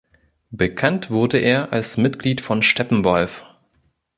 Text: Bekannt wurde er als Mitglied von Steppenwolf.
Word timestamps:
Bekannt 0.49 1.11
wurde 1.11 1.37
er 1.37 1.71
als 1.73 1.97
Mitglied 1.97 2.41
von 2.41 2.63
Steppenwolf. 2.63 3.45